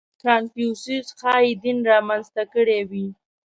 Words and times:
•کنفوسیوس 0.23 1.07
ښایي 1.19 1.51
دین 1.63 1.79
را 1.89 1.97
منځته 2.07 2.43
کړی 2.53 2.81
وي. 2.89 3.07